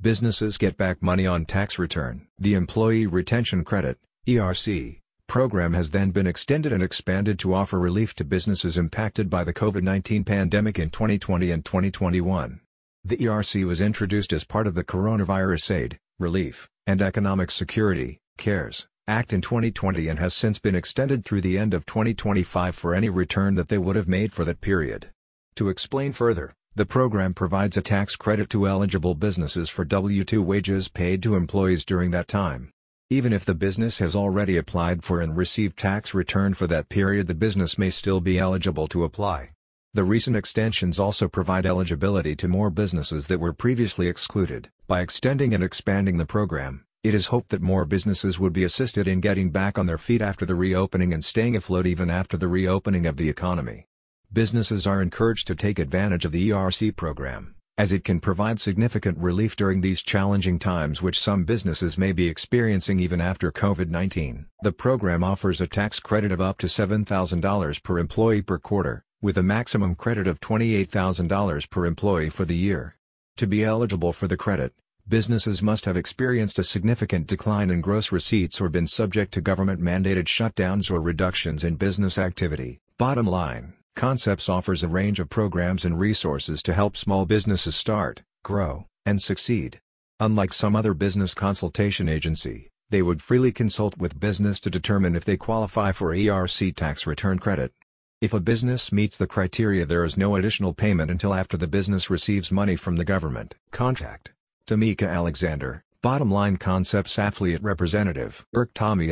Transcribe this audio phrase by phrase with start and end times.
[0.00, 2.26] businesses get back money on tax return.
[2.38, 8.14] The Employee Retention Credit ERC, program has then been extended and expanded to offer relief
[8.14, 12.60] to businesses impacted by the COVID-19 pandemic in 2020 and 2021.
[13.04, 18.86] The ERC was introduced as part of the Coronavirus Aid, Relief, and Economic Security CARES
[19.08, 23.08] Act in 2020 and has since been extended through the end of 2025 for any
[23.08, 25.08] return that they would have made for that period.
[25.56, 30.86] To explain further, the program provides a tax credit to eligible businesses for W-2 wages
[30.86, 32.70] paid to employees during that time.
[33.10, 37.26] Even if the business has already applied for and received tax return for that period
[37.26, 39.50] the business may still be eligible to apply.
[39.92, 44.70] The recent extensions also provide eligibility to more businesses that were previously excluded.
[44.86, 49.08] By extending and expanding the program, it is hoped that more businesses would be assisted
[49.08, 52.46] in getting back on their feet after the reopening and staying afloat even after the
[52.46, 53.87] reopening of the economy.
[54.30, 59.16] Businesses are encouraged to take advantage of the ERC program, as it can provide significant
[59.16, 64.44] relief during these challenging times which some businesses may be experiencing even after COVID-19.
[64.62, 69.38] The program offers a tax credit of up to $7,000 per employee per quarter, with
[69.38, 72.98] a maximum credit of $28,000 per employee for the year.
[73.38, 74.74] To be eligible for the credit,
[75.08, 80.24] businesses must have experienced a significant decline in gross receipts or been subject to government-mandated
[80.24, 82.78] shutdowns or reductions in business activity.
[82.98, 88.22] Bottom line, Concepts offers a range of programs and resources to help small businesses start,
[88.44, 89.80] grow, and succeed.
[90.20, 95.24] Unlike some other business consultation agency, they would freely consult with business to determine if
[95.24, 97.72] they qualify for ERC tax return credit.
[98.20, 102.08] If a business meets the criteria there is no additional payment until after the business
[102.08, 103.56] receives money from the government.
[103.72, 104.32] Contact
[104.68, 109.08] Tamika Alexander, Bottom Line Concepts Affiliate Representative, irktommy